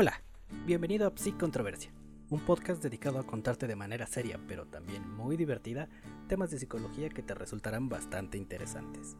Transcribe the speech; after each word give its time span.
Hola, 0.00 0.22
bienvenido 0.64 1.08
a 1.08 1.12
Psic 1.16 1.36
Controversia, 1.38 1.90
un 2.30 2.38
podcast 2.38 2.80
dedicado 2.80 3.18
a 3.18 3.26
contarte 3.26 3.66
de 3.66 3.74
manera 3.74 4.06
seria, 4.06 4.38
pero 4.46 4.64
también 4.64 5.02
muy 5.16 5.36
divertida, 5.36 5.88
temas 6.28 6.52
de 6.52 6.60
psicología 6.60 7.08
que 7.08 7.24
te 7.24 7.34
resultarán 7.34 7.88
bastante 7.88 8.38
interesantes. 8.38 9.16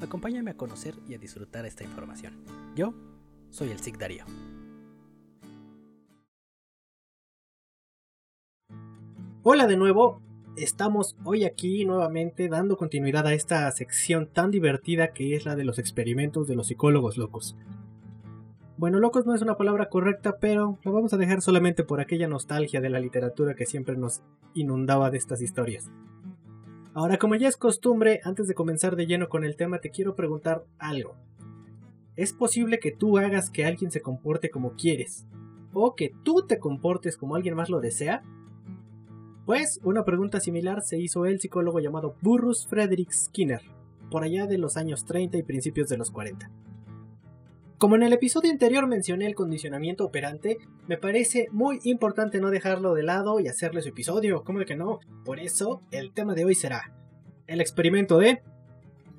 Acompáñame 0.00 0.50
a 0.50 0.56
conocer 0.56 0.96
y 1.08 1.14
a 1.14 1.18
disfrutar 1.18 1.64
esta 1.64 1.84
información. 1.84 2.42
Yo 2.74 2.92
soy 3.50 3.70
el 3.70 3.78
Psic 3.78 3.98
Darío. 3.98 4.24
Hola 9.44 9.68
de 9.68 9.76
nuevo, 9.76 10.20
estamos 10.56 11.14
hoy 11.22 11.44
aquí 11.44 11.84
nuevamente 11.84 12.48
dando 12.48 12.76
continuidad 12.76 13.28
a 13.28 13.34
esta 13.34 13.70
sección 13.70 14.26
tan 14.26 14.50
divertida 14.50 15.12
que 15.12 15.36
es 15.36 15.44
la 15.44 15.54
de 15.54 15.62
los 15.62 15.78
experimentos 15.78 16.48
de 16.48 16.56
los 16.56 16.66
psicólogos 16.66 17.16
locos. 17.16 17.54
Bueno, 18.78 19.00
locos 19.00 19.24
no 19.24 19.34
es 19.34 19.40
una 19.40 19.56
palabra 19.56 19.88
correcta, 19.88 20.36
pero 20.38 20.78
lo 20.84 20.92
vamos 20.92 21.14
a 21.14 21.16
dejar 21.16 21.40
solamente 21.40 21.82
por 21.82 21.98
aquella 21.98 22.28
nostalgia 22.28 22.82
de 22.82 22.90
la 22.90 23.00
literatura 23.00 23.54
que 23.54 23.64
siempre 23.64 23.96
nos 23.96 24.20
inundaba 24.52 25.10
de 25.10 25.16
estas 25.16 25.40
historias. 25.40 25.90
Ahora, 26.92 27.16
como 27.16 27.36
ya 27.36 27.48
es 27.48 27.56
costumbre, 27.56 28.20
antes 28.22 28.48
de 28.48 28.54
comenzar 28.54 28.94
de 28.94 29.06
lleno 29.06 29.30
con 29.30 29.44
el 29.44 29.56
tema, 29.56 29.78
te 29.78 29.90
quiero 29.90 30.14
preguntar 30.14 30.64
algo. 30.78 31.14
¿Es 32.16 32.34
posible 32.34 32.78
que 32.78 32.92
tú 32.92 33.16
hagas 33.16 33.48
que 33.48 33.64
alguien 33.64 33.90
se 33.90 34.02
comporte 34.02 34.50
como 34.50 34.72
quieres? 34.72 35.26
¿O 35.72 35.94
que 35.94 36.12
tú 36.22 36.46
te 36.46 36.58
comportes 36.58 37.16
como 37.16 37.34
alguien 37.34 37.54
más 37.54 37.70
lo 37.70 37.80
desea? 37.80 38.22
Pues 39.46 39.80
una 39.84 40.04
pregunta 40.04 40.38
similar 40.38 40.82
se 40.82 40.98
hizo 40.98 41.24
el 41.24 41.40
psicólogo 41.40 41.80
llamado 41.80 42.16
Burrus 42.20 42.66
Frederick 42.66 43.10
Skinner, 43.10 43.62
por 44.10 44.22
allá 44.22 44.46
de 44.46 44.58
los 44.58 44.76
años 44.76 45.06
30 45.06 45.38
y 45.38 45.42
principios 45.44 45.88
de 45.88 45.96
los 45.96 46.10
40. 46.10 46.50
Como 47.78 47.94
en 47.96 48.02
el 48.02 48.14
episodio 48.14 48.50
anterior 48.50 48.86
mencioné 48.86 49.26
el 49.26 49.34
condicionamiento 49.34 50.06
operante, 50.06 50.56
me 50.86 50.96
parece 50.96 51.48
muy 51.52 51.78
importante 51.84 52.40
no 52.40 52.50
dejarlo 52.50 52.94
de 52.94 53.02
lado 53.02 53.38
y 53.38 53.48
hacerle 53.48 53.82
su 53.82 53.90
episodio, 53.90 54.44
¿cómo 54.44 54.60
de 54.60 54.64
que 54.64 54.76
no? 54.76 55.00
Por 55.26 55.40
eso, 55.40 55.82
el 55.90 56.12
tema 56.12 56.34
de 56.34 56.46
hoy 56.46 56.54
será 56.54 56.94
el 57.46 57.60
experimento 57.60 58.16
de... 58.16 58.40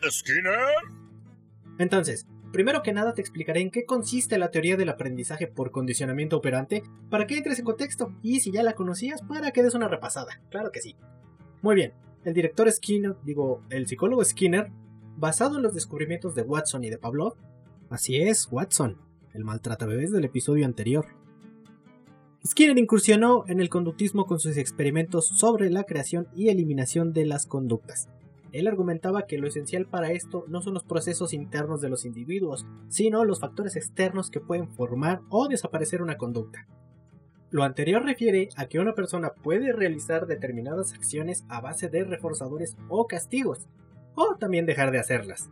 Skinner. 0.09 0.57
Entonces, 1.77 2.25
primero 2.51 2.81
que 2.81 2.93
nada 2.93 3.13
te 3.13 3.21
explicaré 3.21 3.61
en 3.61 3.69
qué 3.69 3.85
consiste 3.85 4.39
la 4.39 4.49
teoría 4.49 4.75
del 4.75 4.89
aprendizaje 4.89 5.45
por 5.45 5.69
condicionamiento 5.69 6.37
operante 6.37 6.81
para 7.11 7.27
que 7.27 7.37
entres 7.37 7.59
en 7.59 7.65
contexto 7.65 8.15
y 8.23 8.39
si 8.39 8.51
ya 8.51 8.63
la 8.63 8.73
conocías 8.73 9.21
para 9.21 9.51
que 9.51 9.61
des 9.61 9.75
una 9.75 9.87
repasada, 9.87 10.41
claro 10.49 10.71
que 10.71 10.81
sí. 10.81 10.95
Muy 11.61 11.75
bien, 11.75 11.93
el 12.23 12.33
director 12.33 12.71
Skinner, 12.71 13.17
digo, 13.23 13.61
el 13.69 13.85
psicólogo 13.85 14.25
Skinner, 14.25 14.71
basado 15.15 15.57
en 15.57 15.63
los 15.63 15.75
descubrimientos 15.75 16.33
de 16.33 16.41
Watson 16.41 16.83
y 16.83 16.89
de 16.89 16.97
Pavlov, 16.97 17.35
Así 17.89 18.17
es, 18.17 18.49
Watson, 18.51 18.97
el 19.33 19.45
maltratabebés 19.45 20.11
del 20.11 20.25
episodio 20.25 20.65
anterior. 20.65 21.05
Skinner 22.45 22.77
incursionó 22.77 23.45
en 23.47 23.61
el 23.61 23.69
conductismo 23.69 24.25
con 24.25 24.39
sus 24.39 24.57
experimentos 24.57 25.25
sobre 25.25 25.69
la 25.69 25.85
creación 25.85 26.27
y 26.35 26.49
eliminación 26.49 27.13
de 27.13 27.25
las 27.25 27.45
conductas. 27.45 28.09
Él 28.51 28.67
argumentaba 28.67 29.25
que 29.25 29.37
lo 29.37 29.47
esencial 29.47 29.85
para 29.85 30.11
esto 30.11 30.43
no 30.47 30.61
son 30.61 30.73
los 30.73 30.83
procesos 30.83 31.33
internos 31.33 31.79
de 31.79 31.89
los 31.89 32.03
individuos, 32.03 32.65
sino 32.89 33.23
los 33.23 33.39
factores 33.39 33.77
externos 33.77 34.31
que 34.31 34.41
pueden 34.41 34.67
formar 34.67 35.21
o 35.29 35.47
desaparecer 35.47 36.01
una 36.01 36.17
conducta. 36.17 36.67
Lo 37.51 37.63
anterior 37.63 38.03
refiere 38.03 38.49
a 38.57 38.65
que 38.65 38.79
una 38.79 38.95
persona 38.95 39.29
puede 39.29 39.71
realizar 39.71 40.27
determinadas 40.27 40.93
acciones 40.93 41.45
a 41.47 41.61
base 41.61 41.87
de 41.87 42.03
reforzadores 42.03 42.75
o 42.89 43.07
castigos, 43.07 43.67
o 44.15 44.35
también 44.35 44.65
dejar 44.65 44.91
de 44.91 44.99
hacerlas. 44.99 45.49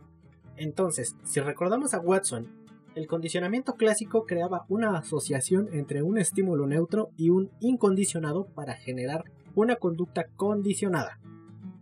Entonces, 0.56 1.16
si 1.24 1.40
recordamos 1.40 1.94
a 1.94 2.00
Watson, 2.00 2.48
el 2.94 3.06
condicionamiento 3.06 3.74
clásico 3.74 4.24
creaba 4.24 4.64
una 4.70 4.96
asociación 4.96 5.68
entre 5.72 6.02
un 6.02 6.16
estímulo 6.16 6.66
neutro 6.66 7.10
y 7.16 7.28
un 7.28 7.50
incondicionado 7.60 8.46
para 8.46 8.74
generar 8.74 9.24
una 9.54 9.76
conducta 9.76 10.28
condicionada. 10.36 11.18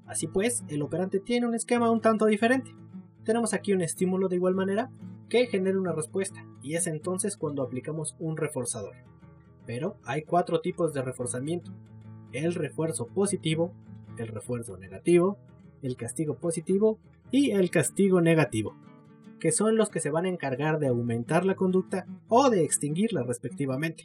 Así 0.07 0.27
pues, 0.27 0.65
el 0.69 0.83
operante 0.83 1.21
tiene 1.21 1.47
un 1.47 1.55
esquema 1.55 1.91
un 1.91 2.01
tanto 2.01 2.27
diferente. 2.27 2.75
Tenemos 3.25 3.55
aquí 3.55 3.73
un 3.73 3.81
estímulo 3.81 4.29
de 4.29 4.37
igual 4.37 4.55
manera 4.55 4.91
que 5.29 5.47
genera 5.47 5.79
una 5.79 5.93
respuesta, 5.93 6.45
y 6.63 6.75
es 6.75 6.87
entonces 6.87 7.37
cuando 7.37 7.63
aplicamos 7.63 8.15
un 8.19 8.37
reforzador. 8.37 8.97
Pero 9.67 9.97
hay 10.05 10.23
cuatro 10.23 10.61
tipos 10.61 10.93
de 10.93 11.03
reforzamiento. 11.03 11.71
El 12.33 12.55
refuerzo 12.55 13.07
positivo, 13.07 13.73
el 14.19 14.29
refuerzo 14.29 14.77
negativo, 14.77 15.39
el 15.83 15.97
castigo 15.97 16.37
positivo 16.37 16.99
y 17.37 17.51
el 17.51 17.69
castigo 17.69 18.21
negativo, 18.21 18.77
que 19.41 19.51
son 19.51 19.77
los 19.77 19.89
que 19.89 19.99
se 19.99 20.11
van 20.11 20.25
a 20.25 20.29
encargar 20.29 20.79
de 20.79 20.87
aumentar 20.87 21.45
la 21.45 21.57
conducta 21.57 22.07
o 22.29 22.49
de 22.49 22.63
extinguirla 22.63 23.25
respectivamente. 23.25 24.05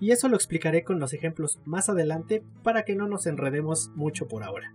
Y 0.00 0.10
eso 0.10 0.30
lo 0.30 0.36
explicaré 0.36 0.84
con 0.84 0.98
los 0.98 1.12
ejemplos 1.12 1.60
más 1.66 1.90
adelante 1.90 2.42
para 2.62 2.86
que 2.86 2.96
no 2.96 3.08
nos 3.08 3.26
enredemos 3.26 3.90
mucho 3.94 4.26
por 4.26 4.42
ahora. 4.42 4.74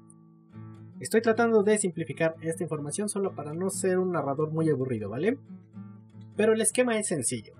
Estoy 1.00 1.22
tratando 1.22 1.64
de 1.64 1.80
simplificar 1.80 2.36
esta 2.42 2.62
información 2.62 3.10
solo 3.10 3.34
para 3.34 3.56
no 3.56 3.72
ser 3.72 3.98
un 3.98 4.12
narrador 4.12 4.52
muy 4.52 4.70
aburrido, 4.70 5.10
¿vale? 5.10 5.40
Pero 6.36 6.54
el 6.54 6.62
esquema 6.62 7.00
es 7.00 7.08
sencillo, 7.08 7.56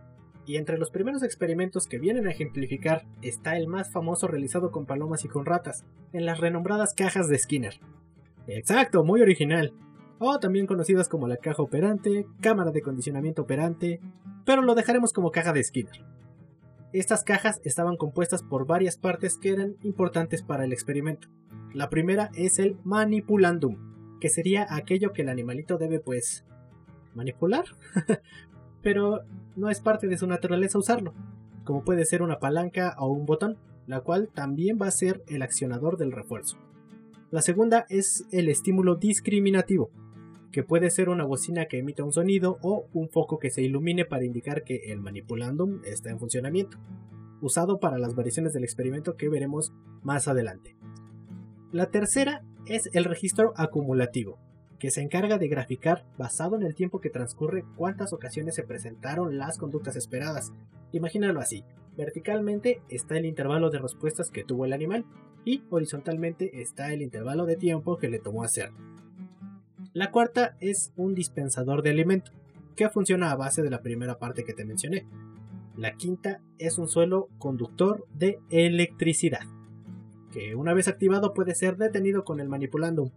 y 0.46 0.58
entre 0.58 0.78
los 0.78 0.92
primeros 0.92 1.24
experimentos 1.24 1.88
que 1.88 1.98
vienen 1.98 2.28
a 2.28 2.32
ejemplificar 2.32 3.08
está 3.24 3.58
el 3.58 3.66
más 3.66 3.92
famoso 3.92 4.28
realizado 4.28 4.70
con 4.70 4.86
palomas 4.86 5.26
y 5.26 5.30
con 5.30 5.48
ratas, 5.48 5.84
en 6.14 6.28
las 6.28 6.40
renombradas 6.40 6.94
cajas 6.94 7.28
de 7.28 7.40
Skinner, 7.40 7.80
Exacto, 8.50 9.04
muy 9.04 9.22
original. 9.22 9.74
O 10.18 10.40
también 10.40 10.68
conocidas 10.68 11.08
como 11.08 11.28
la 11.28 11.38
caja 11.38 11.62
operante, 11.62 12.26
cámara 12.42 12.72
de 12.72 12.82
condicionamiento 12.82 13.44
operante, 13.44 14.02
pero 14.46 14.62
lo 14.62 14.76
dejaremos 14.76 15.14
como 15.14 15.32
caja 15.32 15.54
de 15.54 15.64
Skinner. 15.64 16.04
Estas 16.92 17.24
cajas 17.24 17.62
estaban 17.64 17.98
compuestas 17.98 18.42
por 18.42 18.66
varias 18.66 18.98
partes 18.98 19.38
que 19.38 19.50
eran 19.50 19.76
importantes 19.84 20.42
para 20.42 20.66
el 20.66 20.74
experimento. 20.74 21.28
La 21.74 21.90
primera 21.90 22.32
es 22.34 22.58
el 22.58 22.78
manipulandum, 22.84 24.18
que 24.20 24.30
sería 24.30 24.66
aquello 24.70 25.14
que 25.14 25.22
el 25.22 25.30
animalito 25.30 25.78
debe 25.78 26.00
pues 26.00 26.46
manipular, 27.14 27.66
pero 28.82 29.22
no 29.56 29.70
es 29.70 29.82
parte 29.82 30.08
de 30.08 30.18
su 30.18 30.26
naturaleza 30.26 30.80
usarlo, 30.80 31.14
como 31.64 31.84
puede 31.84 32.06
ser 32.06 32.24
una 32.24 32.40
palanca 32.40 32.96
o 32.98 33.08
un 33.08 33.28
botón, 33.28 33.58
la 33.86 34.02
cual 34.02 34.30
también 34.34 34.80
va 34.82 34.88
a 34.88 34.92
ser 34.92 35.24
el 35.28 35.44
accionador 35.44 35.98
del 35.98 36.12
refuerzo. 36.12 36.58
La 37.32 37.44
segunda 37.44 37.86
es 37.90 38.26
el 38.32 38.50
estímulo 38.50 38.96
discriminativo, 38.96 39.92
que 40.52 40.64
puede 40.64 40.90
ser 40.90 41.10
una 41.10 41.26
bocina 41.26 41.68
que 41.68 41.78
emita 41.78 42.04
un 42.04 42.12
sonido 42.12 42.58
o 42.64 42.88
un 42.92 43.08
foco 43.10 43.38
que 43.38 43.52
se 43.52 43.62
ilumine 43.62 44.04
para 44.04 44.26
indicar 44.26 44.64
que 44.64 44.92
el 44.92 45.00
manipulandum 45.00 45.82
está 45.84 46.10
en 46.10 46.18
funcionamiento, 46.18 46.80
usado 47.40 47.80
para 47.80 48.00
las 48.00 48.16
variaciones 48.16 48.52
del 48.54 48.64
experimento 48.64 49.16
que 49.16 49.30
veremos 49.30 49.74
más 50.02 50.28
adelante. 50.28 50.76
La 51.72 51.92
tercera 51.92 52.44
es 52.66 52.90
el 52.94 53.04
registro 53.04 53.54
acumulativo, 53.58 54.40
que 54.80 54.90
se 54.90 55.02
encarga 55.02 55.38
de 55.38 55.50
graficar, 55.50 56.08
basado 56.18 56.56
en 56.56 56.64
el 56.64 56.74
tiempo 56.74 57.00
que 57.00 57.12
transcurre, 57.12 57.64
cuántas 57.76 58.12
ocasiones 58.12 58.56
se 58.56 58.64
presentaron 58.64 59.38
las 59.38 59.60
conductas 59.60 59.96
esperadas. 59.96 60.52
Imagínalo 60.94 61.40
así, 61.42 61.64
verticalmente 61.96 62.82
está 62.90 63.20
el 63.20 63.28
intervalo 63.28 63.70
de 63.70 63.78
respuestas 63.78 64.32
que 64.32 64.44
tuvo 64.44 64.66
el 64.66 64.74
animal 64.74 65.06
y 65.46 65.64
horizontalmente 65.70 66.62
está 66.62 66.94
el 66.94 67.02
intervalo 67.02 67.46
de 67.46 67.56
tiempo 67.56 67.98
que 67.98 68.10
le 68.10 68.20
tomó 68.20 68.44
hacer. 68.44 68.72
La 69.94 70.12
cuarta 70.12 70.56
es 70.60 70.94
un 70.96 71.16
dispensador 71.16 71.82
de 71.82 71.90
alimento, 71.90 72.32
que 72.76 72.90
funciona 72.90 73.32
a 73.32 73.36
base 73.36 73.62
de 73.62 73.70
la 73.70 73.82
primera 73.82 74.20
parte 74.20 74.44
que 74.44 74.54
te 74.54 74.66
mencioné. 74.66 75.06
La 75.76 75.96
quinta 75.96 76.42
es 76.58 76.78
un 76.78 76.88
suelo 76.88 77.30
conductor 77.40 78.06
de 78.14 78.40
electricidad, 78.50 79.42
que 80.32 80.56
una 80.56 80.74
vez 80.74 80.88
activado 80.88 81.34
puede 81.34 81.56
ser 81.56 81.78
detenido 81.78 82.24
con 82.24 82.40
el 82.40 82.50
manipulandum. 82.50 83.12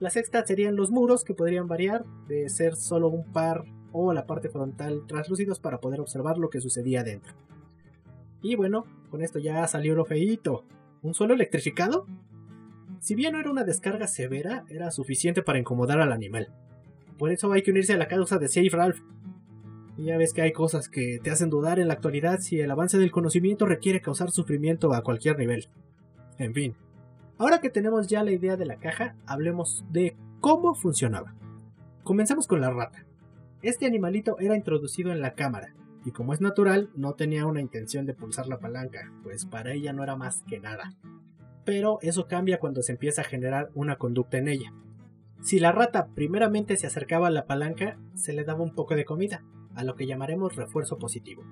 La 0.00 0.10
sexta 0.10 0.44
serían 0.44 0.76
los 0.76 0.90
muros, 0.90 1.24
que 1.24 1.34
podrían 1.34 1.68
variar 1.68 2.04
de 2.28 2.48
ser 2.48 2.76
solo 2.76 3.08
un 3.08 3.24
par 3.32 3.64
o 3.92 4.12
la 4.12 4.26
parte 4.26 4.48
frontal 4.48 5.06
translúcidos 5.06 5.60
para 5.60 5.80
poder 5.80 6.00
observar 6.00 6.38
lo 6.38 6.50
que 6.50 6.60
sucedía 6.60 7.04
dentro. 7.04 7.34
Y 8.42 8.56
bueno, 8.56 8.84
con 9.10 9.22
esto 9.22 9.38
ya 9.38 9.66
salió 9.68 9.94
lo 9.94 10.04
feíto. 10.04 10.64
¿Un 11.04 11.12
suelo 11.12 11.34
electrificado? 11.34 12.06
Si 12.98 13.14
bien 13.14 13.34
no 13.34 13.38
era 13.38 13.50
una 13.50 13.64
descarga 13.64 14.06
severa, 14.06 14.64
era 14.70 14.90
suficiente 14.90 15.42
para 15.42 15.58
incomodar 15.58 16.00
al 16.00 16.12
animal. 16.12 16.48
Por 17.18 17.30
eso 17.30 17.52
hay 17.52 17.60
que 17.60 17.72
unirse 17.72 17.92
a 17.92 17.98
la 17.98 18.08
causa 18.08 18.38
de 18.38 18.48
Safe 18.48 18.70
Ralph. 18.70 19.00
Ya 19.98 20.16
ves 20.16 20.32
que 20.32 20.40
hay 20.40 20.52
cosas 20.52 20.88
que 20.88 21.20
te 21.22 21.30
hacen 21.30 21.50
dudar 21.50 21.78
en 21.78 21.88
la 21.88 21.94
actualidad 21.94 22.40
si 22.40 22.58
el 22.58 22.70
avance 22.70 22.96
del 22.96 23.10
conocimiento 23.10 23.66
requiere 23.66 24.00
causar 24.00 24.30
sufrimiento 24.30 24.94
a 24.94 25.02
cualquier 25.02 25.36
nivel. 25.36 25.68
En 26.38 26.54
fin. 26.54 26.74
Ahora 27.36 27.60
que 27.60 27.68
tenemos 27.68 28.06
ya 28.06 28.24
la 28.24 28.32
idea 28.32 28.56
de 28.56 28.64
la 28.64 28.76
caja, 28.76 29.14
hablemos 29.26 29.84
de 29.90 30.16
cómo 30.40 30.74
funcionaba. 30.74 31.34
Comenzamos 32.02 32.46
con 32.46 32.62
la 32.62 32.70
rata. 32.70 33.04
Este 33.60 33.84
animalito 33.84 34.38
era 34.38 34.56
introducido 34.56 35.12
en 35.12 35.20
la 35.20 35.34
cámara, 35.34 35.74
y 36.04 36.12
como 36.12 36.34
es 36.34 36.40
natural, 36.40 36.90
no 36.94 37.14
tenía 37.14 37.46
una 37.46 37.60
intención 37.60 38.04
de 38.06 38.14
pulsar 38.14 38.46
la 38.46 38.58
palanca, 38.58 39.12
pues 39.22 39.46
para 39.46 39.72
ella 39.72 39.92
no 39.92 40.02
era 40.02 40.16
más 40.16 40.42
que 40.46 40.60
nada. 40.60 40.94
Pero 41.64 41.98
eso 42.02 42.26
cambia 42.26 42.58
cuando 42.58 42.82
se 42.82 42.92
empieza 42.92 43.22
a 43.22 43.24
generar 43.24 43.70
una 43.74 43.96
conducta 43.96 44.36
en 44.36 44.48
ella. 44.48 44.72
Si 45.40 45.58
la 45.58 45.72
rata 45.72 46.08
primeramente 46.14 46.76
se 46.76 46.86
acercaba 46.86 47.28
a 47.28 47.30
la 47.30 47.46
palanca, 47.46 47.98
se 48.14 48.32
le 48.32 48.44
daba 48.44 48.62
un 48.62 48.74
poco 48.74 48.94
de 48.96 49.04
comida, 49.04 49.42
a 49.74 49.84
lo 49.84 49.94
que 49.94 50.06
llamaremos 50.06 50.56
refuerzo 50.56 50.98
positivo. 50.98 51.42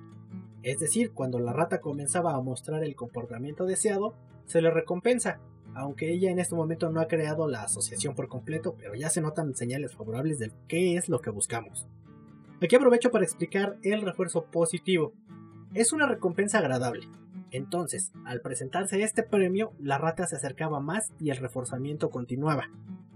Es 0.63 0.79
decir, 0.79 1.13
cuando 1.13 1.39
la 1.41 1.53
rata 1.53 1.81
comenzaba 1.81 2.35
a 2.35 2.41
mostrar 2.41 2.85
el 2.85 2.95
comportamiento 2.95 3.65
deseado, 3.65 4.15
se 4.47 4.61
le 4.61 4.71
recompensa, 4.71 5.41
aunque 5.75 6.13
ella 6.13 6.31
en 6.31 6.39
este 6.39 6.55
momento 6.55 6.91
no 6.91 7.01
ha 7.01 7.09
creado 7.09 7.49
la 7.49 7.63
asociación 7.63 8.15
por 8.15 8.29
completo, 8.29 8.77
pero 8.79 8.95
ya 8.95 9.09
se 9.09 9.21
notan 9.21 9.55
señales 9.55 9.95
favorables 9.95 10.39
de 10.39 10.53
qué 10.69 10.97
es 10.97 11.09
lo 11.09 11.21
que 11.21 11.31
buscamos. 11.31 11.87
Aquí 12.63 12.77
aprovecho 12.77 13.11
para 13.11 13.25
explicar 13.25 13.77
el 13.83 14.03
refuerzo 14.03 14.45
positivo. 14.45 15.13
Es 15.75 15.93
una 15.93 16.07
recompensa 16.07 16.59
agradable. 16.59 17.09
Entonces, 17.51 18.13
al 18.25 18.41
presentarse 18.41 19.03
este 19.03 19.25
premio, 19.25 19.73
la 19.81 19.99
rata 19.99 20.29
se 20.29 20.37
acercaba 20.37 20.79
más 20.79 21.13
y 21.19 21.31
el 21.31 21.39
reforzamiento 21.39 22.11
continuaba. 22.11 22.71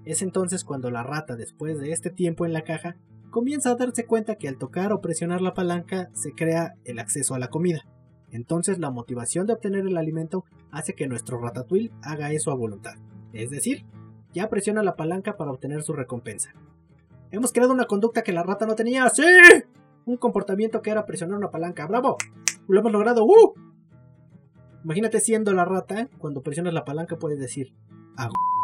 Es 0.04 0.20
entonces 0.22 0.64
cuando 0.64 0.90
la 0.90 1.04
rata, 1.04 1.36
después 1.36 1.78
de 1.78 1.92
este 1.92 2.10
tiempo 2.10 2.44
en 2.44 2.52
la 2.52 2.62
caja, 2.62 2.96
comienza 3.30 3.70
a 3.70 3.76
darse 3.76 4.04
cuenta 4.04 4.34
que 4.34 4.48
al 4.48 4.58
tocar 4.58 4.92
o 4.92 5.00
presionar 5.00 5.40
la 5.40 5.54
palanca 5.54 6.10
se 6.12 6.32
crea 6.32 6.74
el 6.84 6.98
acceso 6.98 7.36
a 7.36 7.38
la 7.38 7.48
comida. 7.48 7.86
Entonces 8.32 8.80
la 8.80 8.90
motivación 8.90 9.46
de 9.46 9.52
obtener 9.52 9.86
el 9.86 9.96
alimento 9.96 10.44
hace 10.72 10.94
que 10.94 11.06
nuestro 11.06 11.40
ratatouille 11.40 11.92
haga 12.02 12.32
eso 12.32 12.50
a 12.50 12.56
voluntad. 12.56 12.94
Es 13.32 13.50
decir, 13.50 13.84
ya 14.32 14.48
presiona 14.48 14.82
la 14.82 14.96
palanca 14.96 15.36
para 15.36 15.52
obtener 15.52 15.82
su 15.82 15.92
recompensa. 15.92 16.52
Hemos 17.30 17.52
creado 17.52 17.72
una 17.72 17.86
conducta 17.86 18.22
que 18.22 18.32
la 18.32 18.42
rata 18.42 18.66
no 18.66 18.74
tenía. 18.74 19.08
¡Sí! 19.08 19.22
Un 20.04 20.16
comportamiento 20.16 20.82
que 20.82 20.90
era 20.90 21.06
presionar 21.06 21.36
una 21.36 21.50
palanca. 21.50 21.86
¡Bravo! 21.86 22.16
¡Lo 22.68 22.80
hemos 22.80 22.92
logrado! 22.92 23.24
¡Uh! 23.24 23.54
Imagínate 24.84 25.20
siendo 25.20 25.52
la 25.52 25.64
rata, 25.64 26.08
cuando 26.18 26.42
presionas 26.42 26.72
la 26.72 26.84
palanca 26.84 27.16
puedes 27.16 27.40
decir, 27.40 27.74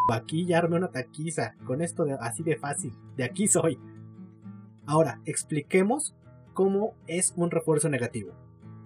aquí 0.08 0.46
ya 0.46 0.58
armé 0.58 0.76
una 0.76 0.92
taquiza, 0.92 1.54
con 1.64 1.82
esto 1.82 2.06
así 2.20 2.44
de 2.44 2.56
fácil, 2.56 2.94
de 3.16 3.24
aquí 3.24 3.48
soy. 3.48 3.80
Ahora, 4.86 5.20
expliquemos 5.24 6.14
cómo 6.54 6.94
es 7.08 7.32
un 7.36 7.50
refuerzo 7.50 7.88
negativo. 7.88 8.34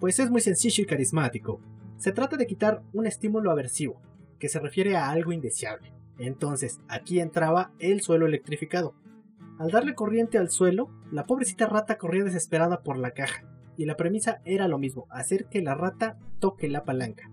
Pues 0.00 0.18
es 0.18 0.30
muy 0.30 0.40
sencillo 0.40 0.82
y 0.82 0.86
carismático. 0.86 1.60
Se 1.98 2.12
trata 2.12 2.38
de 2.38 2.46
quitar 2.46 2.82
un 2.94 3.06
estímulo 3.06 3.50
aversivo, 3.50 4.00
que 4.38 4.48
se 4.48 4.58
refiere 4.58 4.96
a 4.96 5.10
algo 5.10 5.32
indeseable. 5.32 5.92
Entonces, 6.18 6.80
aquí 6.88 7.20
entraba 7.20 7.72
el 7.78 8.00
suelo 8.00 8.24
electrificado. 8.26 8.94
Al 9.58 9.70
darle 9.70 9.94
corriente 9.94 10.38
al 10.38 10.50
suelo, 10.50 10.90
la 11.10 11.24
pobrecita 11.24 11.66
rata 11.66 11.96
corría 11.96 12.24
desesperada 12.24 12.82
por 12.82 12.98
la 12.98 13.12
caja, 13.12 13.44
y 13.76 13.86
la 13.86 13.96
premisa 13.96 14.40
era 14.44 14.68
lo 14.68 14.78
mismo, 14.78 15.06
hacer 15.10 15.46
que 15.46 15.62
la 15.62 15.74
rata 15.74 16.18
toque 16.40 16.68
la 16.68 16.84
palanca. 16.84 17.30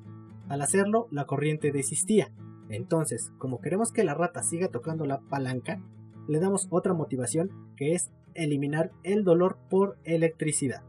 Al 0.48 0.62
hacerlo, 0.62 1.08
la 1.12 1.26
corriente 1.26 1.72
desistía. 1.72 2.32
Entonces, 2.70 3.32
como 3.38 3.60
queremos 3.60 3.92
que 3.92 4.04
la 4.04 4.14
rata 4.14 4.42
siga 4.42 4.70
tocando 4.70 5.06
la 5.06 5.20
palanca, 5.20 5.82
le 6.28 6.40
damos 6.40 6.68
otra 6.70 6.94
motivación 6.94 7.52
que 7.76 7.94
es 7.94 8.12
eliminar 8.34 8.92
el 9.04 9.24
dolor 9.24 9.58
por 9.70 9.98
electricidad. 10.04 10.82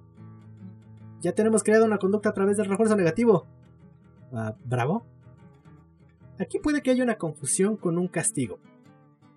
Ya 1.21 1.33
tenemos 1.33 1.63
creado 1.63 1.85
una 1.85 1.99
conducta 1.99 2.29
a 2.29 2.35
través 2.35 2.57
del 2.57 2.67
refuerzo 2.67 2.97
negativo. 2.97 3.47
Ah, 4.33 4.55
¿Bravo? 4.65 5.05
Aquí 6.39 6.59
puede 6.59 6.83
que 6.83 6.91
haya 6.91 7.05
una 7.05 7.17
confusión 7.17 7.77
con 7.77 7.99
un 7.99 8.09
castigo. 8.09 8.59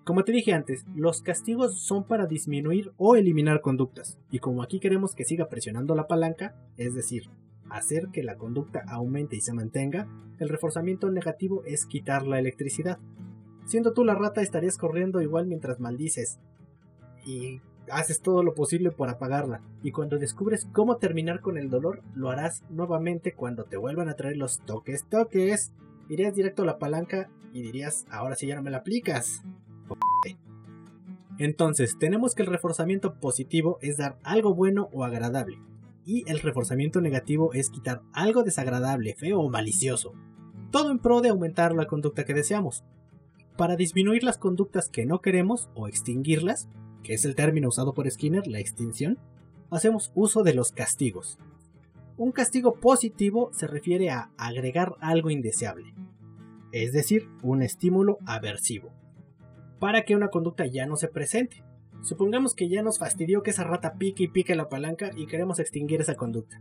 Como 0.08 0.24
te 0.24 0.32
dije 0.32 0.54
antes, 0.54 0.86
los 0.96 1.20
castigos 1.20 1.82
son 1.82 2.02
para 2.02 2.24
disminuir 2.24 2.92
o 2.96 3.14
eliminar 3.14 3.60
conductas, 3.60 4.18
y 4.30 4.38
como 4.38 4.62
aquí 4.62 4.80
queremos 4.80 5.14
que 5.14 5.26
siga 5.26 5.50
presionando 5.50 5.94
la 5.94 6.06
palanca, 6.06 6.56
es 6.78 6.94
decir, 6.94 7.24
hacer 7.68 8.08
que 8.10 8.22
la 8.22 8.38
conducta 8.38 8.82
aumente 8.88 9.36
y 9.36 9.42
se 9.42 9.52
mantenga, 9.52 10.08
el 10.38 10.48
reforzamiento 10.48 11.10
negativo 11.10 11.62
es 11.66 11.84
quitar 11.84 12.26
la 12.26 12.38
electricidad. 12.38 12.98
Siendo 13.66 13.92
tú 13.92 14.02
la 14.02 14.14
rata 14.14 14.40
estarías 14.40 14.78
corriendo 14.78 15.20
igual 15.20 15.46
mientras 15.46 15.78
maldices, 15.78 16.38
y 17.26 17.60
haces 17.90 18.22
todo 18.22 18.42
lo 18.42 18.54
posible 18.54 18.90
por 18.90 19.10
apagarla, 19.10 19.60
y 19.82 19.92
cuando 19.92 20.16
descubres 20.16 20.66
cómo 20.72 20.96
terminar 20.96 21.42
con 21.42 21.58
el 21.58 21.68
dolor, 21.68 22.00
lo 22.14 22.30
harás 22.30 22.62
nuevamente 22.70 23.34
cuando 23.34 23.64
te 23.64 23.76
vuelvan 23.76 24.08
a 24.08 24.14
traer 24.14 24.38
los 24.38 24.60
toques 24.60 25.04
toques. 25.10 25.74
Irías 26.08 26.34
directo 26.34 26.62
a 26.62 26.64
la 26.64 26.78
palanca 26.78 27.28
y 27.52 27.60
dirías, 27.60 28.06
ahora 28.10 28.36
sí 28.36 28.46
ya 28.46 28.54
no 28.54 28.62
me 28.62 28.70
la 28.70 28.78
aplicas. 28.78 29.42
Entonces, 31.38 31.96
tenemos 31.98 32.34
que 32.34 32.42
el 32.42 32.48
reforzamiento 32.48 33.14
positivo 33.14 33.78
es 33.80 33.96
dar 33.96 34.18
algo 34.24 34.54
bueno 34.54 34.88
o 34.92 35.04
agradable, 35.04 35.58
y 36.04 36.28
el 36.28 36.40
reforzamiento 36.40 37.00
negativo 37.00 37.52
es 37.52 37.70
quitar 37.70 38.02
algo 38.12 38.42
desagradable, 38.42 39.14
feo 39.14 39.40
o 39.40 39.48
malicioso. 39.48 40.14
Todo 40.72 40.90
en 40.90 40.98
pro 40.98 41.20
de 41.20 41.28
aumentar 41.28 41.74
la 41.74 41.86
conducta 41.86 42.24
que 42.24 42.34
deseamos. 42.34 42.84
Para 43.56 43.76
disminuir 43.76 44.24
las 44.24 44.38
conductas 44.38 44.88
que 44.88 45.06
no 45.06 45.20
queremos 45.20 45.68
o 45.74 45.86
extinguirlas, 45.86 46.68
que 47.02 47.14
es 47.14 47.24
el 47.24 47.36
término 47.36 47.68
usado 47.68 47.94
por 47.94 48.10
Skinner, 48.10 48.46
la 48.46 48.58
extinción, 48.58 49.18
hacemos 49.70 50.10
uso 50.14 50.42
de 50.42 50.54
los 50.54 50.72
castigos. 50.72 51.38
Un 52.16 52.32
castigo 52.32 52.74
positivo 52.80 53.50
se 53.52 53.68
refiere 53.68 54.10
a 54.10 54.30
agregar 54.36 54.96
algo 55.00 55.30
indeseable, 55.30 55.94
es 56.72 56.92
decir, 56.92 57.28
un 57.42 57.62
estímulo 57.62 58.18
aversivo, 58.26 58.90
para 59.78 60.02
que 60.02 60.16
una 60.16 60.28
conducta 60.28 60.66
ya 60.66 60.86
no 60.86 60.96
se 60.96 61.08
presente. 61.08 61.64
Supongamos 62.02 62.54
que 62.54 62.68
ya 62.68 62.82
nos 62.82 62.98
fastidió 62.98 63.42
que 63.42 63.50
esa 63.50 63.64
rata 63.64 63.94
pique 63.94 64.24
y 64.24 64.28
pique 64.28 64.54
la 64.54 64.68
palanca 64.68 65.10
y 65.16 65.26
queremos 65.26 65.58
extinguir 65.58 66.00
esa 66.00 66.14
conducta. 66.14 66.60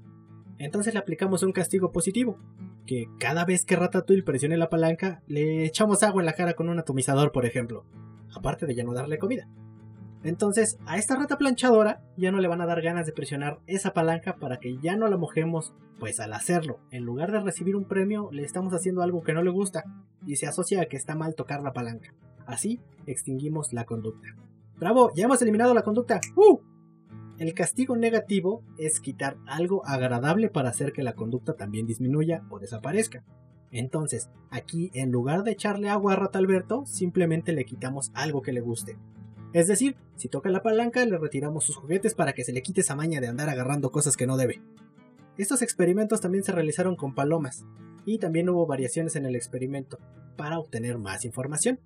Entonces 0.58 0.94
le 0.94 1.00
aplicamos 1.00 1.44
un 1.44 1.52
castigo 1.52 1.92
positivo, 1.92 2.40
que 2.88 3.06
cada 3.20 3.46
vez 3.46 3.64
que 3.64 3.76
Ratatouille 3.76 4.24
presione 4.24 4.58
la 4.58 4.70
palanca, 4.70 5.22
le 5.28 5.66
echamos 5.66 6.02
agua 6.02 6.22
en 6.22 6.26
la 6.26 6.34
cara 6.34 6.54
con 6.54 6.70
un 6.70 6.80
atomizador, 6.80 7.32
por 7.32 7.46
ejemplo, 7.46 7.86
aparte 8.34 8.66
de 8.66 8.74
ya 8.74 8.84
no 8.84 8.94
darle 8.94 9.20
comida. 9.20 9.48
Entonces, 10.24 10.80
a 10.88 10.98
esta 10.98 11.16
rata 11.16 11.38
planchadora 11.38 12.02
ya 12.18 12.32
no 12.32 12.40
le 12.40 12.48
van 12.48 12.62
a 12.62 12.66
dar 12.66 12.82
ganas 12.82 13.06
de 13.06 13.14
presionar 13.14 13.60
esa 13.68 13.94
palanca 13.94 14.38
para 14.38 14.58
que 14.58 14.78
ya 14.80 14.96
no 14.96 15.08
la 15.08 15.18
mojemos, 15.18 15.74
pues 16.00 16.20
al 16.20 16.34
hacerlo, 16.34 16.80
en 16.90 17.04
lugar 17.04 17.32
de 17.32 17.40
recibir 17.40 17.76
un 17.76 17.86
premio, 17.86 18.30
le 18.32 18.44
estamos 18.44 18.74
haciendo 18.74 19.04
algo 19.04 19.22
que 19.22 19.34
no 19.34 19.44
le 19.44 19.52
gusta 19.52 19.84
y 20.26 20.38
se 20.38 20.48
asocia 20.48 20.82
a 20.82 20.86
que 20.86 20.98
está 20.98 21.16
mal 21.16 21.36
tocar 21.36 21.62
la 21.62 21.74
palanca. 21.74 22.14
Así, 22.48 22.80
extinguimos 23.08 23.74
la 23.74 23.86
conducta. 23.86 24.36
¡Bravo! 24.80 25.12
¡Ya 25.16 25.26
hemos 25.26 25.42
eliminado 25.42 25.74
la 25.74 25.82
conducta! 25.82 26.22
¡Uh! 26.36 26.60
El 27.40 27.54
castigo 27.54 27.96
negativo 27.96 28.64
es 28.78 29.00
quitar 29.00 29.38
algo 29.46 29.86
agradable 29.86 30.50
para 30.50 30.70
hacer 30.70 30.92
que 30.92 31.04
la 31.04 31.14
conducta 31.14 31.56
también 31.56 31.86
disminuya 31.86 32.44
o 32.50 32.60
desaparezca. 32.60 33.24
Entonces, 33.72 34.30
aquí 34.50 34.90
en 34.94 35.12
lugar 35.12 35.44
de 35.44 35.52
echarle 35.52 35.90
agua 35.90 36.14
a 36.14 36.16
Rata 36.16 36.40
Alberto, 36.40 36.86
simplemente 36.86 37.54
le 37.54 37.66
quitamos 37.66 38.12
algo 38.14 38.42
que 38.42 38.54
le 38.54 38.62
guste. 38.62 38.98
Es 39.54 39.68
decir, 39.68 39.96
si 40.16 40.30
toca 40.30 40.50
la 40.50 40.64
palanca, 40.64 41.06
le 41.06 41.18
retiramos 41.18 41.64
sus 41.64 41.76
juguetes 41.76 42.16
para 42.16 42.34
que 42.34 42.44
se 42.44 42.54
le 42.54 42.62
quite 42.62 42.82
esa 42.82 42.96
maña 42.96 43.22
de 43.22 43.28
andar 43.28 43.50
agarrando 43.50 43.92
cosas 43.92 44.18
que 44.18 44.28
no 44.28 44.38
debe. 44.38 44.62
Estos 45.38 45.62
experimentos 45.62 46.22
también 46.22 46.44
se 46.44 46.52
realizaron 46.52 46.96
con 46.96 47.14
palomas, 47.14 47.66
y 48.06 48.18
también 48.18 48.50
hubo 48.50 48.66
variaciones 48.66 49.16
en 49.16 49.26
el 49.26 49.36
experimento, 49.36 50.00
para 50.38 50.60
obtener 50.60 50.98
más 50.98 51.26
información. 51.26 51.80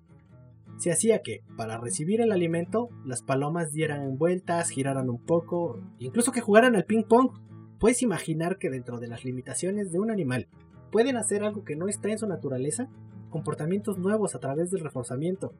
Se 0.78 0.90
hacía 0.90 1.22
que, 1.22 1.42
para 1.56 1.78
recibir 1.78 2.20
el 2.20 2.32
alimento, 2.32 2.88
las 3.04 3.22
palomas 3.22 3.72
dieran 3.72 4.18
vueltas, 4.18 4.70
giraran 4.70 5.08
un 5.08 5.18
poco, 5.18 5.80
incluso 5.98 6.32
que 6.32 6.40
jugaran 6.40 6.74
al 6.74 6.84
ping 6.84 7.04
pong. 7.04 7.30
Puedes 7.78 8.02
imaginar 8.02 8.58
que 8.58 8.70
dentro 8.70 8.98
de 8.98 9.08
las 9.08 9.24
limitaciones 9.24 9.92
de 9.92 10.00
un 10.00 10.10
animal 10.10 10.48
pueden 10.90 11.16
hacer 11.16 11.44
algo 11.44 11.64
que 11.64 11.76
no 11.76 11.88
está 11.88 12.10
en 12.10 12.18
su 12.18 12.26
naturaleza, 12.26 12.88
comportamientos 13.30 13.98
nuevos 13.98 14.34
a 14.34 14.40
través 14.40 14.70
del 14.70 14.82
reforzamiento. 14.82 15.52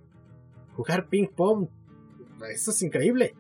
Jugar 0.74 1.08
ping 1.08 1.28
pong 1.28 1.68
eso 2.50 2.70
es 2.70 2.82
increíble. 2.82 3.34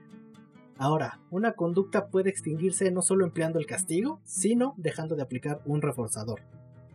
Ahora, 0.78 1.20
una 1.30 1.52
conducta 1.52 2.08
puede 2.08 2.30
extinguirse 2.30 2.90
no 2.90 3.02
solo 3.02 3.24
empleando 3.24 3.58
el 3.58 3.66
castigo, 3.66 4.20
sino 4.24 4.74
dejando 4.76 5.16
de 5.16 5.22
aplicar 5.22 5.60
un 5.64 5.82
reforzador. 5.82 6.40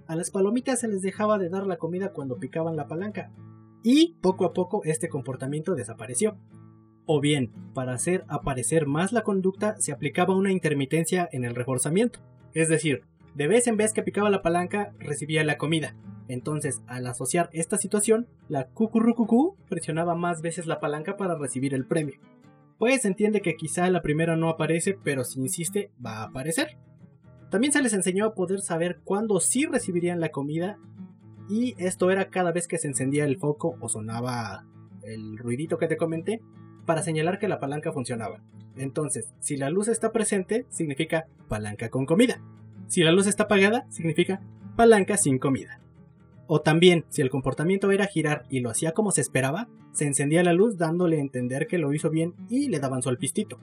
A 0.08 0.16
las 0.16 0.32
palomitas 0.32 0.80
se 0.80 0.88
les 0.88 1.02
dejaba 1.02 1.38
de 1.38 1.50
dar 1.50 1.68
la 1.68 1.78
comida 1.78 2.12
cuando 2.12 2.38
picaban 2.38 2.76
la 2.76 2.88
palanca, 2.88 3.32
y 3.90 4.18
poco 4.20 4.44
a 4.44 4.52
poco 4.52 4.82
este 4.84 5.08
comportamiento 5.08 5.74
desapareció. 5.74 6.38
O 7.06 7.22
bien, 7.22 7.54
para 7.74 7.94
hacer 7.94 8.26
aparecer 8.28 8.86
más 8.86 9.14
la 9.14 9.22
conducta 9.22 9.78
se 9.80 9.94
aplicaba 9.94 10.36
una 10.36 10.52
intermitencia 10.52 11.30
en 11.32 11.46
el 11.46 11.56
reforzamiento, 11.56 12.20
es 12.54 12.68
decir, 12.68 13.04
de 13.34 13.48
vez 13.48 13.66
en 13.66 13.78
vez 13.78 13.94
que 13.94 14.04
picaba 14.04 14.30
la 14.30 14.42
palanca 14.42 14.94
recibía 15.00 15.46
la 15.46 15.58
comida, 15.58 15.96
entonces, 16.28 16.82
al 16.88 17.08
asociar 17.08 17.50
esta 17.54 17.78
situación, 17.78 18.28
la 18.50 18.68
cucurrucucú 18.68 19.56
presionaba 19.70 20.16
más 20.16 20.42
veces 20.42 20.68
la 20.68 20.82
palanca 20.82 21.16
para 21.16 21.38
recibir 21.38 21.74
el 21.74 21.86
premio. 21.86 22.20
Pues 22.78 23.06
entiende 23.06 23.40
que 23.40 23.56
quizá 23.56 23.90
la 23.90 24.02
primera 24.02 24.36
no 24.36 24.50
aparece, 24.50 24.98
pero 25.02 25.24
si 25.24 25.40
insiste, 25.40 25.92
va 26.06 26.18
a 26.18 26.24
aparecer. 26.24 26.78
También 27.50 27.72
se 27.72 27.82
les 27.82 27.94
enseñó 27.94 28.26
a 28.26 28.34
poder 28.34 28.60
saber 28.60 29.00
cuándo 29.06 29.40
sí 29.40 29.66
recibirían 29.66 30.20
la 30.20 30.30
comida, 30.30 30.78
y 31.50 31.76
esto 31.78 32.12
era 32.12 32.30
cada 32.30 32.52
vez 32.52 32.68
que 32.68 32.78
se 32.78 32.88
encendía 32.88 33.26
el 33.26 33.38
foco 33.38 33.76
o 33.80 33.90
sonaba 33.90 34.66
el 35.04 35.38
ruidito 35.38 35.78
que 35.78 35.88
te 35.88 35.98
comenté, 35.98 36.42
para 36.86 37.04
señalar 37.04 37.38
que 37.38 37.48
la 37.48 37.60
palanca 37.60 37.92
funcionaba. 37.92 38.42
Entonces, 38.76 39.34
si 39.40 39.58
la 39.58 39.70
luz 39.70 39.88
está 39.88 40.12
presente, 40.12 40.66
significa 40.70 41.28
palanca 41.48 41.90
con 41.90 42.06
comida. 42.06 42.42
Si 42.88 43.04
la 43.04 43.12
luz 43.12 43.28
está 43.28 43.44
apagada, 43.44 43.86
significa 43.90 44.42
palanca 44.76 45.18
sin 45.18 45.38
comida. 45.38 45.82
O 46.48 46.62
también, 46.62 47.06
si 47.10 47.22
el 47.22 47.30
comportamiento 47.30 47.92
era 47.92 48.06
girar 48.06 48.46
y 48.50 48.62
lo 48.62 48.70
hacía 48.70 48.94
como 48.94 49.12
se 49.12 49.20
esperaba, 49.22 49.68
se 49.92 50.06
encendía 50.06 50.44
la 50.44 50.54
luz 50.54 50.78
dándole 50.78 51.18
a 51.18 51.22
entender 51.22 51.68
que 51.68 51.78
lo 51.78 51.94
hizo 51.94 52.10
bien 52.10 52.34
y 52.50 52.70
le 52.70 52.80
daban 52.80 53.02
su 53.02 53.10
alpistito. 53.10 53.60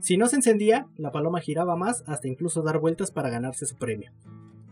Si 0.00 0.16
no 0.16 0.28
se 0.28 0.36
encendía, 0.36 0.86
la 0.96 1.10
paloma 1.10 1.40
giraba 1.40 1.74
más 1.74 2.04
hasta 2.06 2.28
incluso 2.28 2.62
dar 2.62 2.78
vueltas 2.78 3.10
para 3.10 3.30
ganarse 3.30 3.66
su 3.66 3.76
premio. 3.76 4.12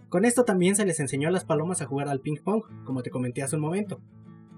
Con 0.08 0.24
esto 0.24 0.44
también 0.44 0.76
se 0.76 0.86
les 0.86 1.00
enseñó 1.00 1.28
a 1.28 1.32
las 1.32 1.44
palomas 1.44 1.82
a 1.82 1.86
jugar 1.86 2.08
al 2.08 2.20
ping 2.20 2.36
pong, 2.42 2.62
como 2.84 3.02
te 3.02 3.10
comenté 3.10 3.42
hace 3.42 3.56
un 3.56 3.62
momento. 3.62 4.00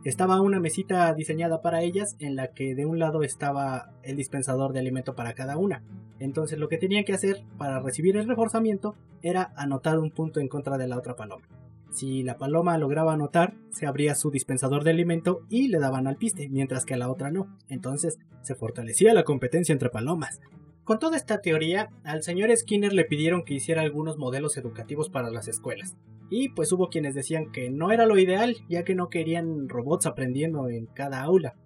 Estaba 0.04 0.40
una 0.40 0.60
mesita 0.60 1.12
diseñada 1.14 1.60
para 1.60 1.82
ellas 1.82 2.16
en 2.18 2.36
la 2.36 2.52
que 2.52 2.74
de 2.74 2.86
un 2.86 2.98
lado 2.98 3.22
estaba 3.22 3.90
el 4.02 4.16
dispensador 4.16 4.72
de 4.72 4.80
alimento 4.80 5.14
para 5.14 5.32
cada 5.32 5.56
una. 5.56 5.82
Entonces 6.20 6.58
lo 6.58 6.68
que 6.68 6.78
tenían 6.78 7.04
que 7.04 7.14
hacer 7.14 7.44
para 7.56 7.80
recibir 7.80 8.16
el 8.16 8.28
reforzamiento 8.28 8.94
era 9.22 9.52
anotar 9.56 9.98
un 9.98 10.10
punto 10.10 10.40
en 10.40 10.48
contra 10.48 10.78
de 10.78 10.86
la 10.86 10.98
otra 10.98 11.16
paloma. 11.16 11.48
Si 11.90 12.22
la 12.22 12.36
paloma 12.36 12.76
lograba 12.78 13.14
anotar, 13.14 13.54
se 13.70 13.86
abría 13.86 14.14
su 14.14 14.30
dispensador 14.30 14.84
de 14.84 14.90
alimento 14.90 15.40
y 15.48 15.68
le 15.68 15.78
daban 15.78 16.06
al 16.06 16.16
piste, 16.16 16.48
mientras 16.48 16.84
que 16.84 16.94
a 16.94 16.98
la 16.98 17.10
otra 17.10 17.30
no. 17.30 17.56
Entonces 17.68 18.18
se 18.42 18.54
fortalecía 18.54 19.14
la 19.14 19.24
competencia 19.24 19.72
entre 19.72 19.90
palomas. 19.90 20.40
Con 20.88 20.98
toda 20.98 21.18
esta 21.18 21.42
teoría, 21.42 21.90
al 22.02 22.22
señor 22.22 22.48
Skinner 22.56 22.94
le 22.94 23.04
pidieron 23.04 23.44
que 23.44 23.52
hiciera 23.52 23.82
algunos 23.82 24.16
modelos 24.16 24.56
educativos 24.56 25.10
para 25.10 25.28
las 25.28 25.46
escuelas. 25.46 25.98
Y 26.30 26.48
pues 26.48 26.72
hubo 26.72 26.88
quienes 26.88 27.14
decían 27.14 27.52
que 27.52 27.68
no 27.68 27.92
era 27.92 28.06
lo 28.06 28.18
ideal, 28.18 28.56
ya 28.70 28.84
que 28.84 28.94
no 28.94 29.10
querían 29.10 29.68
robots 29.68 30.06
aprendiendo 30.06 30.70
en 30.70 30.86
cada 30.86 31.20
aula. 31.20 31.56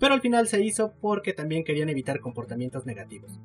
Pero 0.00 0.14
al 0.14 0.20
final 0.20 0.48
se 0.48 0.64
hizo 0.64 0.94
porque 1.00 1.32
también 1.32 1.62
querían 1.62 1.90
evitar 1.90 2.18
comportamientos 2.18 2.84
negativos. 2.84 3.38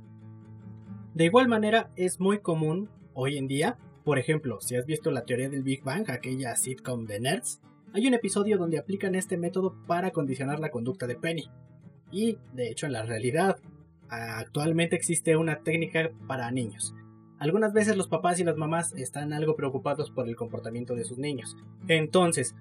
De 1.14 1.26
igual 1.26 1.48
manera, 1.48 1.92
es 1.96 2.20
muy 2.20 2.40
común 2.40 2.90
hoy 3.14 3.38
en 3.38 3.46
día, 3.48 3.78
por 4.04 4.18
ejemplo, 4.18 4.60
si 4.60 4.76
has 4.76 4.88
visto 4.88 5.12
la 5.12 5.24
teoría 5.24 5.50
del 5.50 5.62
Big 5.62 5.84
Bang, 5.84 6.10
aquella 6.10 6.56
sitcom 6.56 7.06
de 7.06 7.20
nerds, 7.20 7.62
hay 7.94 8.08
un 8.08 8.16
episodio 8.16 8.58
donde 8.58 8.80
aplican 8.80 9.14
este 9.14 9.38
método 9.38 9.76
para 9.86 10.10
condicionar 10.10 10.60
la 10.60 10.72
conducta 10.72 11.06
de 11.06 11.16
Penny. 11.16 11.48
Y, 12.12 12.40
de 12.56 12.72
hecho, 12.72 12.88
en 12.88 12.94
la 12.94 13.04
realidad, 13.04 13.60
Actualmente 14.10 14.96
existe 14.96 15.36
una 15.36 15.60
técnica 15.60 16.12
para 16.28 16.50
niños. 16.52 16.96
Algunas 17.40 17.74
veces 17.74 17.98
los 17.98 18.08
papás 18.08 18.40
y 18.40 18.44
las 18.44 18.58
mamás 18.58 18.94
están 18.94 19.32
algo 19.32 19.56
preocupados 19.56 20.10
por 20.10 20.28
el 20.28 20.36
comportamiento 20.36 20.96
de 20.96 21.04
sus 21.04 21.18
niños. 21.18 21.56
Entonces, 21.88 22.56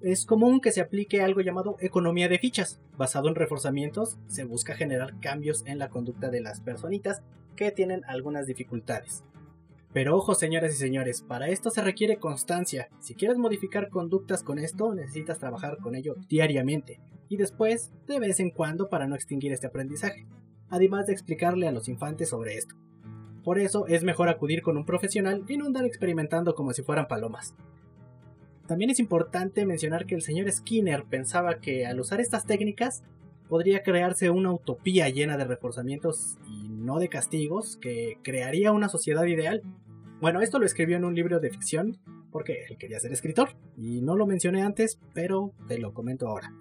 es 0.00 0.24
común 0.24 0.60
que 0.60 0.72
se 0.72 0.80
aplique 0.80 1.20
algo 1.20 1.40
llamado 1.40 1.76
economía 1.80 2.28
de 2.28 2.38
fichas. 2.38 2.80
Basado 2.96 3.28
en 3.28 3.34
reforzamientos, 3.34 4.16
se 4.26 4.44
busca 4.44 4.74
generar 4.74 5.18
cambios 5.20 5.64
en 5.66 5.78
la 5.78 5.88
conducta 5.88 6.30
de 6.30 6.40
las 6.40 6.60
personitas 6.60 7.22
que 7.56 7.70
tienen 7.70 8.04
algunas 8.06 8.46
dificultades. 8.46 9.24
Pero 9.92 10.16
ojo, 10.16 10.34
señoras 10.34 10.72
y 10.72 10.76
señores, 10.76 11.22
para 11.22 11.48
esto 11.48 11.70
se 11.70 11.82
requiere 11.82 12.18
constancia. 12.18 12.88
Si 13.00 13.14
quieres 13.14 13.36
modificar 13.36 13.88
conductas 13.88 14.42
con 14.42 14.58
esto, 14.58 14.94
necesitas 14.94 15.38
trabajar 15.38 15.78
con 15.78 15.94
ello 15.96 16.14
diariamente 16.28 17.00
y 17.28 17.36
después 17.36 17.92
de 18.06 18.20
vez 18.20 18.40
en 18.40 18.50
cuando 18.50 18.88
para 18.88 19.06
no 19.06 19.14
extinguir 19.14 19.52
este 19.52 19.66
aprendizaje 19.66 20.26
además 20.70 21.06
de 21.06 21.12
explicarle 21.12 21.68
a 21.68 21.72
los 21.72 21.88
infantes 21.88 22.28
sobre 22.30 22.56
esto. 22.56 22.74
Por 23.44 23.58
eso 23.58 23.86
es 23.86 24.04
mejor 24.04 24.28
acudir 24.28 24.62
con 24.62 24.76
un 24.76 24.84
profesional 24.84 25.44
y 25.48 25.56
no 25.56 25.66
andar 25.66 25.84
experimentando 25.84 26.54
como 26.54 26.72
si 26.72 26.82
fueran 26.82 27.08
palomas. 27.08 27.54
También 28.66 28.90
es 28.90 29.00
importante 29.00 29.64
mencionar 29.64 30.04
que 30.04 30.14
el 30.14 30.22
señor 30.22 30.52
Skinner 30.52 31.04
pensaba 31.04 31.58
que 31.58 31.86
al 31.86 31.98
usar 32.00 32.20
estas 32.20 32.44
técnicas 32.44 33.02
podría 33.48 33.82
crearse 33.82 34.28
una 34.28 34.52
utopía 34.52 35.08
llena 35.08 35.38
de 35.38 35.44
reforzamientos 35.44 36.36
y 36.46 36.68
no 36.68 36.98
de 36.98 37.08
castigos 37.08 37.78
que 37.78 38.18
crearía 38.22 38.72
una 38.72 38.90
sociedad 38.90 39.24
ideal. 39.24 39.62
Bueno, 40.20 40.42
esto 40.42 40.58
lo 40.58 40.66
escribió 40.66 40.98
en 40.98 41.06
un 41.06 41.14
libro 41.14 41.40
de 41.40 41.50
ficción 41.50 41.98
porque 42.30 42.66
él 42.68 42.76
quería 42.76 43.00
ser 43.00 43.12
escritor 43.12 43.50
y 43.76 44.02
no 44.02 44.16
lo 44.16 44.26
mencioné 44.26 44.62
antes, 44.62 45.00
pero 45.14 45.52
te 45.66 45.78
lo 45.78 45.94
comento 45.94 46.28
ahora. 46.28 46.52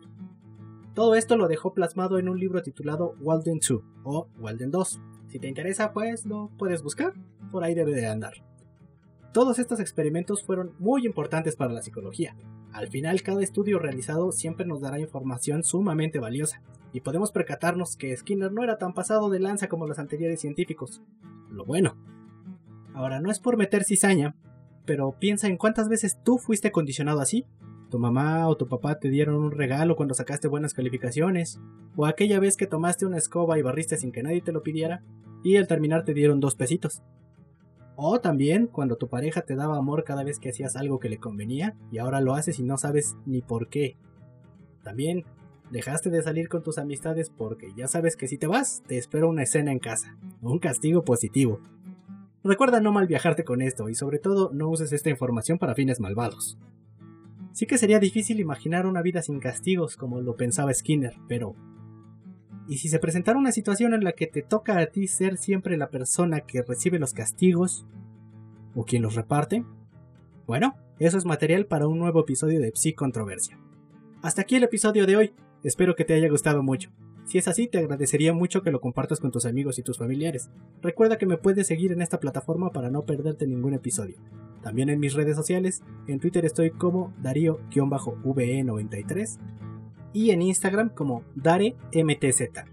Todo 0.97 1.13
esto 1.13 1.37
lo 1.37 1.47
dejó 1.47 1.75
plasmado 1.75 2.17
en 2.17 2.27
un 2.27 2.39
libro 2.39 2.63
titulado 2.63 3.13
Walden 3.21 3.59
2 3.59 3.83
o 4.03 4.29
Walden 4.39 4.71
2. 4.71 4.99
Si 5.27 5.37
te 5.37 5.47
interesa, 5.47 5.93
pues 5.93 6.25
lo 6.25 6.49
puedes 6.57 6.81
buscar, 6.81 7.13
por 7.51 7.63
ahí 7.63 7.75
debe 7.75 7.93
de 7.93 8.07
andar. 8.07 8.43
Todos 9.31 9.59
estos 9.59 9.79
experimentos 9.79 10.43
fueron 10.43 10.73
muy 10.79 11.05
importantes 11.05 11.55
para 11.55 11.71
la 11.71 11.83
psicología. 11.83 12.35
Al 12.73 12.87
final, 12.87 13.21
cada 13.21 13.43
estudio 13.43 13.77
realizado 13.77 14.31
siempre 14.31 14.65
nos 14.65 14.81
dará 14.81 14.99
información 14.99 15.63
sumamente 15.63 16.17
valiosa, 16.17 16.63
y 16.91 17.01
podemos 17.01 17.31
percatarnos 17.31 17.95
que 17.95 18.17
Skinner 18.17 18.51
no 18.51 18.63
era 18.63 18.79
tan 18.79 18.95
pasado 18.95 19.29
de 19.29 19.39
lanza 19.39 19.67
como 19.67 19.85
los 19.85 19.99
anteriores 19.99 20.41
científicos. 20.41 21.03
Lo 21.51 21.63
bueno. 21.63 21.95
Ahora, 22.95 23.21
no 23.21 23.29
es 23.29 23.39
por 23.39 23.55
meter 23.55 23.83
cizaña, 23.83 24.35
pero 24.85 25.11
piensa 25.11 25.45
en 25.47 25.57
cuántas 25.57 25.89
veces 25.89 26.17
tú 26.23 26.39
fuiste 26.39 26.71
condicionado 26.71 27.21
así 27.21 27.45
tu 27.89 27.99
mamá 27.99 28.47
o 28.47 28.57
tu 28.57 28.67
papá 28.67 28.99
te 28.99 29.09
dieron 29.09 29.35
un 29.35 29.51
regalo 29.51 29.95
cuando 29.95 30.13
sacaste 30.13 30.47
buenas 30.47 30.73
calificaciones, 30.73 31.59
o 31.95 32.05
aquella 32.05 32.39
vez 32.39 32.57
que 32.57 32.67
tomaste 32.67 33.05
una 33.05 33.17
escoba 33.17 33.57
y 33.57 33.61
barriste 33.61 33.97
sin 33.97 34.11
que 34.11 34.23
nadie 34.23 34.41
te 34.41 34.51
lo 34.51 34.63
pidiera, 34.63 35.03
y 35.43 35.57
al 35.57 35.67
terminar 35.67 36.03
te 36.03 36.13
dieron 36.13 36.39
dos 36.39 36.55
pesitos. 36.55 37.01
O 37.95 38.19
también 38.19 38.67
cuando 38.67 38.95
tu 38.97 39.07
pareja 39.07 39.41
te 39.41 39.55
daba 39.55 39.77
amor 39.77 40.03
cada 40.03 40.23
vez 40.23 40.39
que 40.39 40.49
hacías 40.49 40.75
algo 40.75 40.99
que 40.99 41.09
le 41.09 41.17
convenía 41.17 41.75
y 41.91 41.97
ahora 41.97 42.21
lo 42.21 42.35
haces 42.35 42.59
y 42.59 42.63
no 42.63 42.77
sabes 42.77 43.15
ni 43.25 43.41
por 43.41 43.69
qué. 43.69 43.97
También 44.83 45.25
dejaste 45.71 46.11
de 46.11 46.21
salir 46.21 46.47
con 46.47 46.61
tus 46.61 46.77
amistades 46.77 47.31
porque 47.31 47.73
ya 47.75 47.87
sabes 47.87 48.15
que 48.15 48.27
si 48.27 48.37
te 48.37 48.45
vas 48.45 48.83
te 48.85 48.99
espera 48.99 49.25
una 49.25 49.41
escena 49.41 49.71
en 49.71 49.79
casa, 49.79 50.15
un 50.41 50.59
castigo 50.59 51.03
positivo. 51.03 51.59
Recuerda 52.43 52.81
no 52.81 52.91
mal 52.91 53.07
viajarte 53.07 53.43
con 53.43 53.63
esto 53.63 53.89
y 53.89 53.95
sobre 53.95 54.19
todo 54.19 54.51
no 54.53 54.69
uses 54.69 54.93
esta 54.93 55.09
información 55.09 55.57
para 55.57 55.73
fines 55.73 55.99
malvados. 55.99 56.59
Sí 57.57 57.65
que 57.65 57.79
sería 57.79 57.97
difícil 57.97 58.39
imaginar 58.39 58.85
una 58.85 59.01
vida 59.01 59.23
sin 59.23 59.39
castigos 59.39 59.97
como 59.97 60.21
lo 60.21 60.35
pensaba 60.35 60.71
Skinner, 60.71 61.15
pero... 61.27 61.55
¿Y 62.67 62.77
si 62.77 62.87
se 62.87 62.99
presentara 62.99 63.39
una 63.39 63.51
situación 63.51 63.95
en 63.95 64.03
la 64.03 64.11
que 64.11 64.27
te 64.27 64.43
toca 64.43 64.77
a 64.77 64.85
ti 64.85 65.07
ser 65.07 65.37
siempre 65.37 65.75
la 65.75 65.89
persona 65.89 66.41
que 66.41 66.61
recibe 66.61 66.99
los 66.99 67.13
castigos? 67.15 67.87
¿O 68.75 68.85
quien 68.85 69.01
los 69.01 69.15
reparte? 69.15 69.65
Bueno, 70.45 70.75
eso 70.99 71.17
es 71.17 71.25
material 71.25 71.65
para 71.65 71.87
un 71.87 71.97
nuevo 71.97 72.19
episodio 72.19 72.59
de 72.59 72.73
Psi 72.75 72.93
Controversia. 72.93 73.57
Hasta 74.21 74.43
aquí 74.43 74.55
el 74.55 74.63
episodio 74.63 75.07
de 75.07 75.15
hoy, 75.15 75.33
espero 75.63 75.95
que 75.95 76.05
te 76.05 76.13
haya 76.13 76.29
gustado 76.29 76.61
mucho. 76.61 76.91
Si 77.25 77.39
es 77.39 77.47
así, 77.47 77.67
te 77.67 77.79
agradecería 77.79 78.33
mucho 78.33 78.61
que 78.61 78.69
lo 78.69 78.81
compartas 78.81 79.19
con 79.19 79.31
tus 79.31 79.47
amigos 79.47 79.79
y 79.79 79.81
tus 79.81 79.97
familiares. 79.97 80.51
Recuerda 80.83 81.17
que 81.17 81.25
me 81.25 81.39
puedes 81.39 81.65
seguir 81.65 81.91
en 81.91 82.03
esta 82.03 82.19
plataforma 82.19 82.69
para 82.69 82.91
no 82.91 83.01
perderte 83.01 83.47
ningún 83.47 83.73
episodio. 83.73 84.19
También 84.67 84.89
en 84.89 84.99
mis 84.99 85.13
redes 85.13 85.37
sociales, 85.37 85.81
en 86.07 86.19
Twitter 86.19 86.43
estoy 86.43 86.71
como 86.71 87.13
Darío-VE93 87.23 89.39
y 90.11 90.31
en 90.31 90.41
Instagram 90.41 90.89
como 90.89 91.23
DareMTZ. 91.35 92.65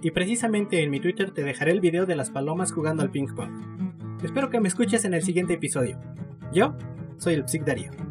Y 0.00 0.12
precisamente 0.12 0.84
en 0.84 0.90
mi 0.90 1.00
Twitter 1.00 1.32
te 1.32 1.42
dejaré 1.42 1.72
el 1.72 1.80
video 1.80 2.06
de 2.06 2.14
las 2.14 2.30
palomas 2.30 2.70
jugando 2.70 3.02
al 3.02 3.10
ping 3.10 3.34
pong. 3.34 3.50
Espero 4.22 4.48
que 4.48 4.60
me 4.60 4.68
escuches 4.68 5.04
en 5.04 5.14
el 5.14 5.24
siguiente 5.24 5.54
episodio. 5.54 5.98
Yo 6.52 6.76
soy 7.16 7.34
el 7.34 7.48
Psic 7.48 7.64
Darío. 7.64 8.05